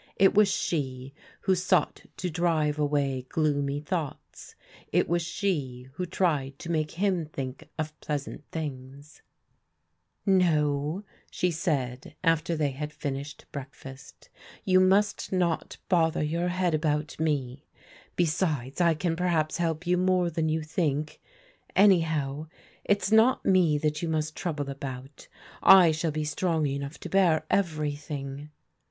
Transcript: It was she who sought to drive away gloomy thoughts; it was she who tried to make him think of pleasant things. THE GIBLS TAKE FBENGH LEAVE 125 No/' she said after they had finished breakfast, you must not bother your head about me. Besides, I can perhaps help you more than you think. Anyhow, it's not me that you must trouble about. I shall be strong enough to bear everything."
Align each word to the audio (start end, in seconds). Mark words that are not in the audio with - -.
It 0.15 0.33
was 0.33 0.47
she 0.49 1.13
who 1.41 1.53
sought 1.53 2.07
to 2.17 2.27
drive 2.31 2.79
away 2.79 3.27
gloomy 3.29 3.79
thoughts; 3.81 4.55
it 4.91 5.07
was 5.07 5.21
she 5.21 5.89
who 5.93 6.07
tried 6.07 6.57
to 6.57 6.71
make 6.71 6.89
him 6.93 7.27
think 7.27 7.69
of 7.77 7.99
pleasant 7.99 8.43
things. 8.51 9.21
THE 10.25 10.31
GIBLS 10.31 10.43
TAKE 10.43 10.47
FBENGH 10.47 10.53
LEAVE 10.55 10.63
125 10.63 10.63
No/' 10.65 11.03
she 11.29 11.51
said 11.51 12.15
after 12.23 12.55
they 12.55 12.71
had 12.71 12.91
finished 12.91 13.45
breakfast, 13.51 14.29
you 14.63 14.79
must 14.79 15.31
not 15.31 15.77
bother 15.87 16.23
your 16.23 16.47
head 16.47 16.73
about 16.73 17.19
me. 17.19 17.67
Besides, 18.15 18.81
I 18.81 18.95
can 18.95 19.15
perhaps 19.15 19.57
help 19.57 19.85
you 19.85 19.97
more 19.99 20.31
than 20.31 20.49
you 20.49 20.63
think. 20.63 21.21
Anyhow, 21.75 22.47
it's 22.83 23.11
not 23.11 23.45
me 23.45 23.77
that 23.77 24.01
you 24.01 24.09
must 24.09 24.35
trouble 24.35 24.67
about. 24.71 25.27
I 25.61 25.91
shall 25.91 26.09
be 26.09 26.23
strong 26.25 26.65
enough 26.65 26.97
to 27.01 27.07
bear 27.09 27.45
everything." 27.51 28.49